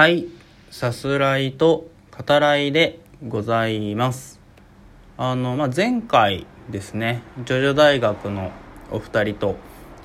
[0.00, 0.28] はい、
[0.70, 1.90] さすらいと
[2.26, 4.40] 語らいでございます。
[5.18, 8.50] あの、まあ、前回ですね、ジョジョ大学の
[8.90, 9.56] お二人と、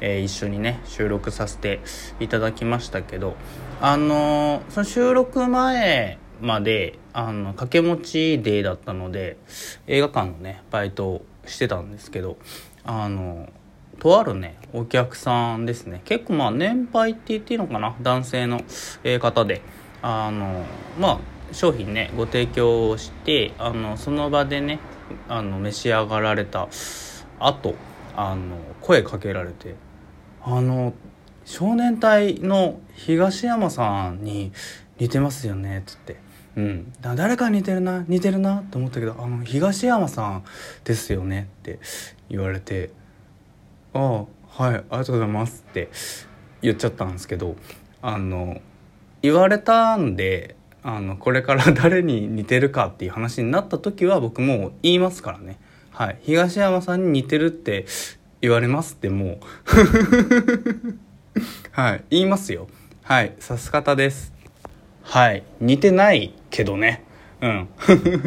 [0.01, 1.79] えー一緒にね、収録させて
[2.19, 3.37] いただきましたけど、
[3.79, 9.37] あのその収録前まで、あの、掛け持ちデーだったので、
[9.87, 12.35] 映画館のね、バイトをしてたんですけど、
[12.83, 13.47] あの、
[13.99, 18.61] とあるねお客さんですね結構まあ年配って言っていいのかな男性の
[19.19, 19.61] 方で
[20.07, 20.63] あの
[20.99, 21.19] まあ
[21.51, 24.77] 商品ねご提供をしてあのその場でね
[25.27, 26.67] あの召し上がられた
[27.39, 27.73] 後
[28.15, 29.73] あの声かけられて
[30.45, 30.93] 「あの
[31.43, 34.51] 少年隊の東山さんに
[34.99, 36.23] 似てますよね」っつって。
[36.55, 40.45] うん、だ誰か似てるな似てるなと思ったけど「あの東山さん
[40.85, 41.79] ですよね」って
[42.29, 42.91] 言われて
[43.93, 45.89] ああはいありがとうございますって
[46.61, 47.57] 言っちゃったんですけど
[48.01, 48.61] あの
[49.25, 55.57] 言われたんであのこれから誰に似てるかっていう話になった時は僕も言いますからね。
[55.89, 56.19] はい。
[56.21, 57.87] 東山さんに似てるって
[58.39, 59.39] 言われますってもう。
[61.71, 62.03] はい。
[62.11, 62.67] 言いますよ。
[63.01, 63.33] はい。
[63.39, 64.31] さす方です。
[65.01, 65.41] はい。
[65.59, 67.03] 似てないけどね。
[67.41, 67.67] うん。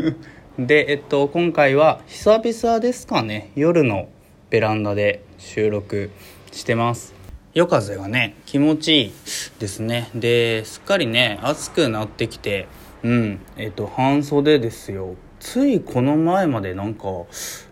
[0.67, 3.53] でえっと今回は久々ですかね。
[3.55, 4.09] 夜の
[4.51, 6.11] ベランダで収録
[6.51, 7.18] してます。
[7.55, 9.13] 夜風がね気持ちいい
[9.59, 10.11] ですね。
[10.15, 12.69] ですっかりね暑くなってきて
[13.03, 15.17] うんえっと半袖ですよ。
[15.41, 17.05] ついこの前までなんか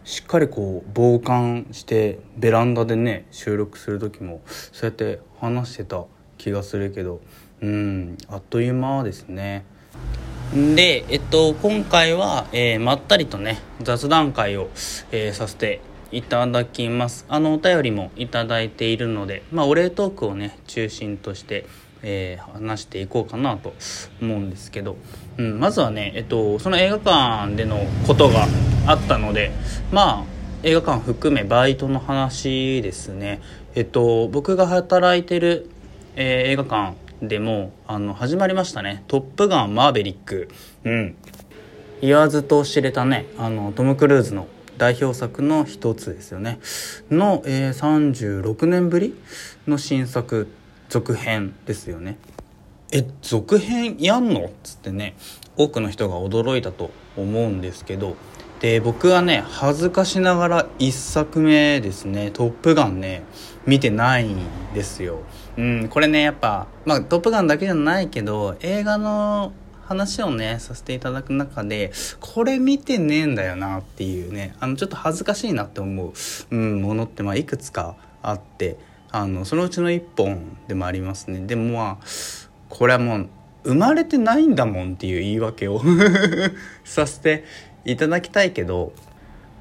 [0.05, 6.05] しっかりこう防寒してベランダでね収録する時もそうやって話してた
[6.39, 7.21] 気がするけど
[7.61, 9.65] うんあっという間ですね。
[10.55, 14.71] で、えっと、今回は、えーまったりとね雑談会を、
[15.11, 15.81] えーさせて
[16.13, 17.27] いただきます。
[17.29, 21.67] あのお便りもいただいているので、まあ、お礼トークをね中心として、
[22.03, 23.75] えー話していこうかなと
[24.23, 24.97] 思うんですけど、
[25.39, 28.47] うん、まずはね、えっと、その映画館でのことが
[28.87, 29.51] あったので
[29.93, 30.25] まあ
[30.63, 33.41] 映画館含めバイトの話ですね。
[33.75, 35.71] えっと僕が働いてる、
[36.15, 40.49] えー映画館でもあの始まりましたね「トップガンマーヴェリック」
[40.85, 41.17] うん。
[42.03, 44.47] 言わずと知れたねあのトム・クルーズの
[44.79, 46.59] 代表作の一つですよね。
[47.11, 49.15] の、えー36年ぶり
[49.67, 50.49] の新作
[50.89, 52.19] 続編ですよね。
[52.93, 54.45] え続編やんの？
[54.45, 55.17] っつってね
[55.57, 58.17] 多くの人が驚いたと思うんですけど
[58.61, 63.23] で僕はね恥ずかしながら1作目ですね「トップガンね」
[63.67, 64.39] 見てないん
[64.75, 65.19] ですよ。
[65.59, 69.53] うん、これねやっぱまあ「トップガン」だけじゃないけど映画の
[69.87, 76.13] 話をねさせていただく中でこれ見てねえんだよなっていうねあのちょっと恥ずかしいなって思う、
[76.51, 78.77] うん、ものってまあいくつかあって
[79.11, 81.41] あのそのうちの1本でもありますね。
[81.47, 82.07] でもまあ
[82.69, 83.29] これはもう
[83.65, 85.81] 生まれてないんだもんっていう言い訳を
[86.85, 87.45] させて
[87.85, 88.93] いただきたいけど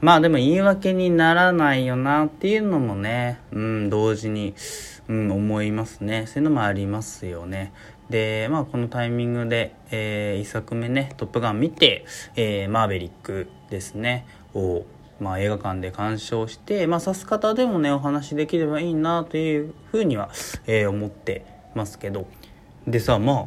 [0.01, 4.53] まあでも言い訳にならないよなっていうのもね、うん、同時に、
[5.07, 6.25] うん、思いますね。
[6.27, 7.73] そういうのもありますよね。
[8.09, 12.05] でまあこのタイミングで、え1作目ね「トップガン」見て、
[12.35, 14.25] えーマーベリック」ですね。
[14.53, 14.85] を、
[15.19, 20.29] まあ、映画館で鑑賞して、まあ、指す方でもねお話できればいいなというふうには、
[20.67, 22.27] えー思ってますけど。
[22.87, 23.45] でさまあ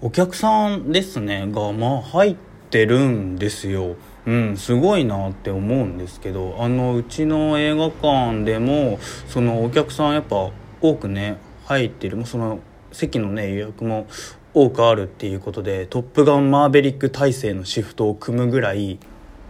[0.00, 1.46] お客さんですね。
[1.50, 3.96] がまあ入っててるんですよ。
[4.26, 12.60] うん、すごいなって思うんですけどあのうちの映画館でもそのお客さんやっぱ多くね入ってるその
[12.92, 14.06] 席のね予約も
[14.52, 18.98] 多くあるっていうことで「トップガンマーヴェリック」体制のシフトを組むぐらい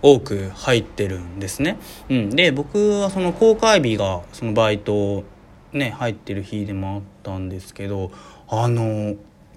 [0.03, 1.77] 多く入ってるんですね。
[2.09, 5.25] うん、で僕はその公開日がそのバイト
[5.73, 8.11] ね入ってる日でもあったんですけど
[8.49, 9.15] あの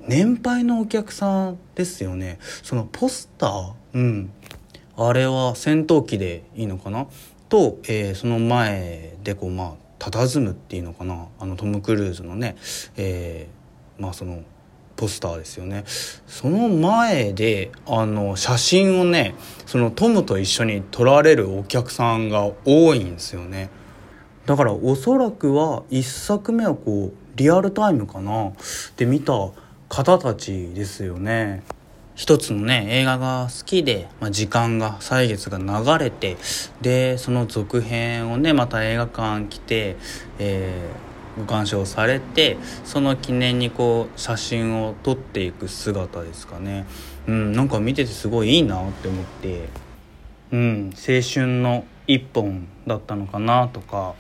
[0.08, 2.40] 年配のお客さんですよね。
[2.62, 4.32] そのポスターうん。
[4.96, 7.08] あれは戦闘機でいいのかな？
[7.50, 11.28] と、えーその前でこうまあ佇むっていうのかな？
[11.40, 12.56] あのトム・クルーズのね、
[12.98, 14.44] えーまあその
[14.96, 15.84] ポスターですよね。
[16.28, 19.34] その前であの写真をね
[19.66, 23.70] そのトムと一緒に撮られるお客さんが多いんですよね。
[24.46, 28.52] だからおそらくは1作目はこうリアルタイムかな？
[28.98, 29.34] で見た
[29.94, 31.62] 方たちですよね。
[32.16, 36.38] 一つのね映画が好きで、まあ、時間が歳月が流れて
[36.82, 39.96] でその続編をねまた映画館来て、
[40.40, 46.86] えーご鑑賞されてその記念にこう写真を撮っていく姿ですかね。
[47.28, 49.68] うんなんか見ててすごいいいなって思って
[50.52, 54.14] うん青春の一本だったのかなとか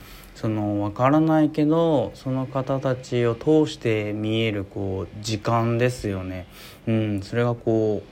[0.44, 6.48] その分からないけどその方たちを通して見えるこう時間ですよね、
[6.86, 8.04] うん、それがこ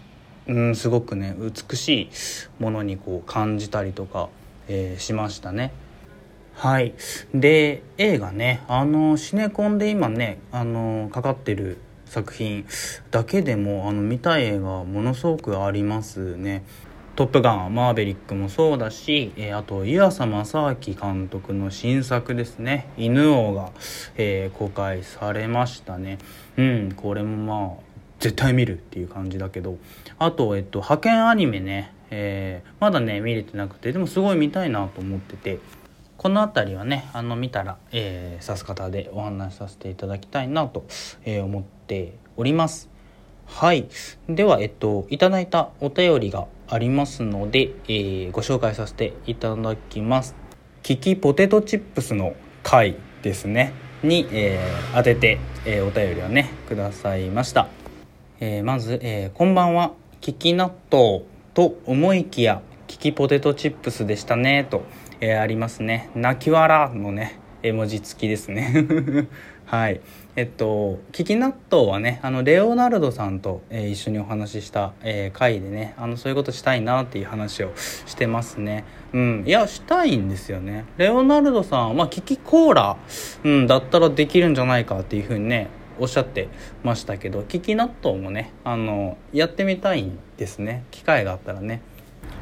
[0.47, 2.09] う、うん、すごくね美しい
[2.57, 4.29] ものにこう感じたりとか、
[4.69, 5.73] えー、しましたね。
[6.53, 6.93] はい
[7.35, 12.65] で映画ねあのシネコンで今ねあのかかってる作品
[13.09, 16.63] だけでもあの見たい映画ものすごくありますね。
[17.21, 23.69] トップガンマーヴェリックもそうだし、えー、あと湯浅正明監督の新作ですね「犬王が」
[24.17, 26.17] えー、公開されましたね。
[26.57, 27.79] うんこれもまあ
[28.19, 29.77] 絶対見るっていう感じだけど。
[30.17, 35.59] あと、えっと、派遣アニメね、えー、まだね見れてなくてでもすごい見たいなと思ってて。
[36.17, 40.85] この辺りはねあの見たら、えー、さす方でお話しさせていただきたいなと、
[41.23, 42.90] えー、思っております。
[43.51, 43.87] はい。
[44.27, 50.35] ではえっといただいたお便りがありますので、えー、ご紹介させていただきます。
[50.81, 52.33] キキポテトチップスの
[52.63, 53.73] 回ですね。
[54.03, 57.67] に、えー、当てて、えー、お便りをねくださいました、
[58.39, 59.91] えー、まず、えー、こんばんは。
[60.21, 64.83] キキ納豆と思いきやキキポテトチップスでしたねと、
[65.19, 66.09] えー、ありますね。
[66.15, 69.27] 泣き笑のね絵文字付きですね。
[69.71, 70.01] はい。
[70.35, 78.83] えっと「キキ納豆」はねあのレオナルドさんと、えー、一緒にお話しした、えー、回でねあのそういうことしたいなっていう話をしてますね。
[79.13, 79.43] うん。
[79.47, 80.83] いやしたいんですよね。
[80.97, 82.97] レオナルドさんはまあキキコーラ、
[83.45, 86.49] うん、だったらできるんじゃないかっていうふうにねおっしゃって
[86.83, 90.83] ましたけどキキ納豆もねあのやってみたいんですね。
[90.91, 91.81] 機会があったらね。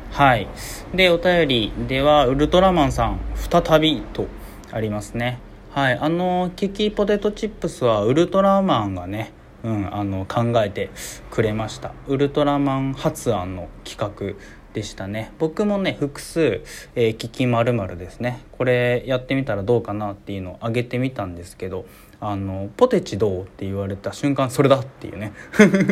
[0.09, 0.47] はい。
[0.95, 4.25] でお便りではウルトラマンさん再びと
[4.71, 5.37] ありますね。
[5.71, 9.33] はいあのキキポテトチップスはウルトラマンがね
[9.63, 10.89] うん、あの考えて
[11.31, 11.91] くれました。
[12.07, 14.41] ウルトラマン発案の企画
[14.73, 15.33] でしたね。
[15.37, 16.63] 僕もね複数、
[16.95, 18.45] えー、キキまるですね。
[18.53, 21.85] これやってみたらどうかなっていうのを挙げてみたんですけど
[22.21, 25.33] あのポテチどうって言われた瞬間それだっていうね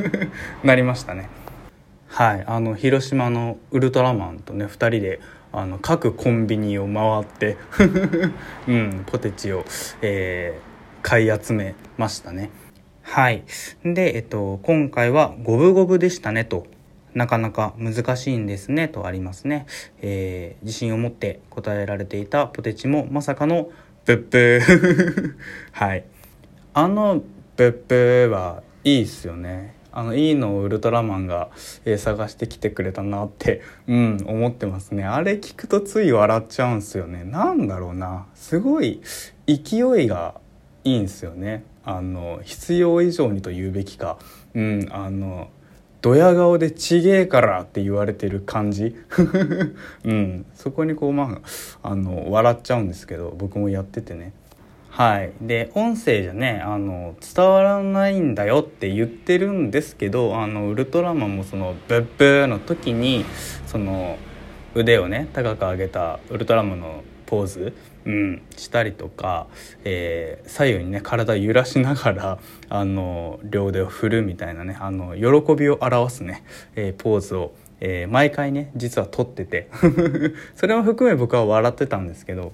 [0.63, 1.29] なりましたね。
[2.07, 5.19] はいあの広島のウルトラマンとね2人で
[5.51, 7.57] あの各コンビニを回って
[8.67, 9.65] うん、ポテチを、
[10.01, 12.49] えー、買い集めましたね。
[13.01, 13.43] はい。
[13.85, 16.67] で、えっと、今回は「五分五分でしたね」と。
[17.13, 19.65] なかなか難しいんですねとありますね、
[20.03, 23.71] えー、自信を持って答えられていたポテチもまさかの
[24.05, 25.33] ブッブー。
[25.73, 26.03] はい。
[26.75, 27.23] あの
[27.55, 29.76] ブッブーはいいっすよね。
[29.97, 31.49] あのいいのをウルトラマンが、
[31.83, 35.03] えー、探してきてくれたなってうん思ってますね。
[35.03, 37.23] あれ聞くとつい笑っちゃうんすよね。
[37.23, 38.27] なんだろうな。
[38.35, 39.01] すごい
[39.47, 40.35] 勢いが
[40.83, 41.63] いいんすよね。
[41.83, 44.19] あの必要以上にと言うべきか。
[44.53, 45.49] うんあの
[46.03, 48.95] ドヤ顔でちげえからって言われてる感じ。
[50.05, 51.41] うんそこにこうま
[51.81, 54.33] ああの笑っちゃうんですけど僕もやっててね。
[54.97, 63.23] はいで音声じゃねあの伝わらないんだよって言ってるんですけどあのウルトラマンもそのブッブーの時に
[63.67, 64.17] その
[64.73, 67.73] 腕をね高く上げたウルトラマンのポーズ、
[68.05, 69.45] うん、したりとか、
[69.83, 76.43] えー、左右にね体揺らしながらあの両腕を振るみたいなねあの喜びを表すね、
[76.75, 79.69] えー、ポーズを、えー、毎回ね実は撮ってて
[80.57, 82.51] それも含め僕は笑ってたんですけど。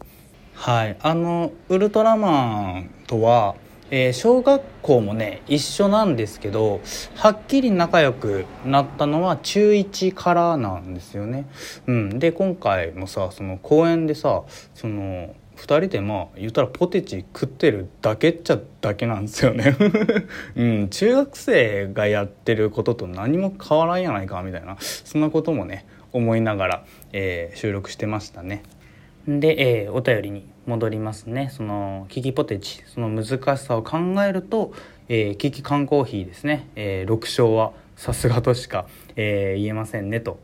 [0.64, 3.56] はいあのウルトラマンとは、
[3.92, 6.80] えー、小学校もね一緒なんですけど
[7.16, 11.50] はっきり仲良くなったのは中1からなんですよね。
[11.86, 14.44] うん、で今回もさその公園でさ
[14.74, 19.76] その2人でまあ言ったらポテチ食ってるだけっちゃだけなんですよね
[20.56, 28.64] うん中学生がやってることと何も変わらんやないかみたいなそんなこともね思いながら、えー、収録してましたね。
[29.28, 31.50] で、えー、お便りに戻りますね。
[31.52, 32.84] そのキキポテチ。
[32.86, 34.74] その難しさを考えると、
[35.10, 40.20] えー、キキ缶コーヒーですね、えー、6勝はさすがとしか、えー、言えませんね。
[40.20, 40.40] と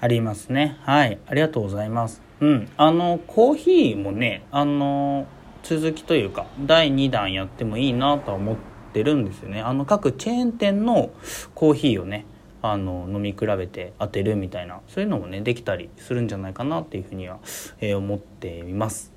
[0.00, 0.76] ありますね。
[0.82, 1.18] はい。
[1.26, 2.22] ありがとうございます。
[2.40, 2.68] うん。
[2.76, 5.26] あのコーヒーもねあの
[5.62, 8.56] 続きというか第2弾やってもいいなとは思っ
[8.92, 9.62] てるんですよね。
[9.62, 11.10] あの各チェーン店の
[11.54, 12.26] コーヒーをね
[12.60, 17.38] あの飲み比べて当てるみたいなそういうのもねできたりするんじゃないかなっていうふうには、
[17.80, 19.13] えー、思っています。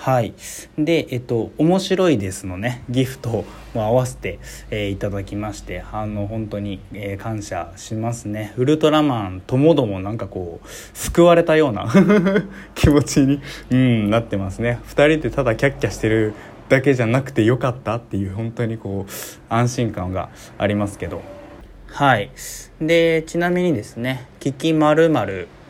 [0.00, 0.32] はい。
[0.78, 4.38] でえっと「面白いです」のねギフトも合わせて、
[4.70, 8.54] えー、いただきましてあの本当に、えー、感謝しますね。
[8.56, 11.92] ウルトラマンともどもなんかこう救われたような
[12.74, 14.78] 気持ちに、うん、なってますね。
[14.88, 16.32] 2人でただキャッキャしてる
[16.70, 19.12] だけじゃなくてよかったっていう本当にこう
[19.52, 21.20] 安心感がありますけど。
[21.88, 22.30] はい。
[22.80, 25.10] でちなみにですね「キキまる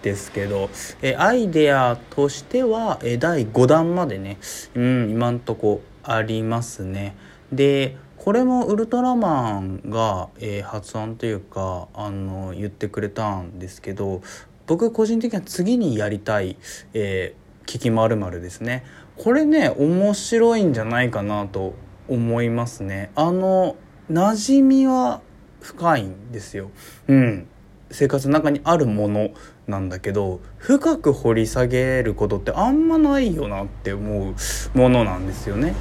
[0.03, 0.71] ですけど、
[1.03, 4.39] えアイデアとしては、え第5弾までね、
[4.75, 7.17] うん、今んとこありますね。
[7.53, 14.21] でこれもウルトラマンが、えー、発案というかあの言ってくれたんですけど
[14.67, 16.59] 僕個人的には次にやりたい
[16.93, 18.85] 「えー、キキまるですね。
[19.17, 21.75] これね面白いんじゃないかなと
[22.09, 23.11] 思いますね。
[23.15, 23.77] あの
[24.11, 25.23] 馴染みは
[25.61, 26.71] 深いんですよ。
[27.09, 27.47] うん。
[27.91, 29.31] 生活の中にあるもの。
[29.71, 34.35] なんだけど深く掘り下げることってあんまないよなって思う
[34.79, 35.75] ものなんですよね。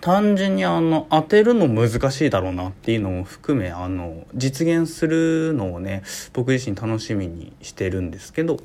[0.00, 6.02] 単純にあの当てるの難しいだろうなっていうのも含めあの実現するのをね
[6.34, 8.58] 僕自身楽しみにしてるんですけど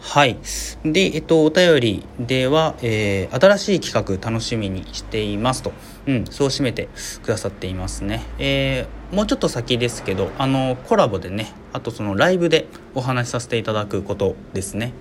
[0.00, 0.38] はい。
[0.84, 5.72] でえっとお便りでは、えー、新しい企画楽しみにしていますと、
[6.06, 6.88] うん、そう締めて
[7.22, 8.24] くださっていますね。
[8.38, 14.92] えー、もうちょっと先ですけどあのコラボでねあとそのライブでお話しさせていただくことですね。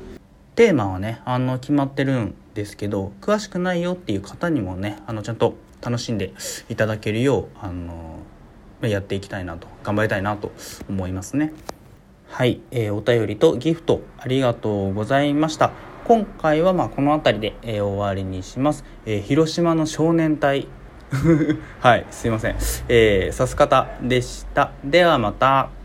[0.56, 6.34] テーマはねあの決まってるんですけど詳しくないよっていう方にもねあのちゃんと楽しんで
[6.68, 8.20] いただけるようあの
[8.82, 10.51] やっていきたいなと頑張りたいなと
[10.89, 11.53] 思いますね。
[12.29, 15.71] はい、えー、お便りとギフトありがとうございました。
[16.05, 20.67] 今回はまあこの辺りで、えー、終わりにします、えー、広島の少年隊。
[21.81, 22.55] はいすいません。
[22.88, 24.71] えー、さす方でした。
[24.83, 25.78] ではまた。